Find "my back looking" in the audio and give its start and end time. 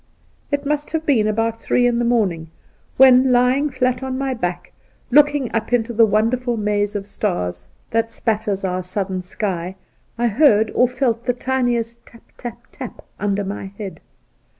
4.17-5.51